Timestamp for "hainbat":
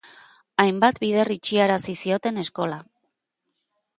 0.63-0.97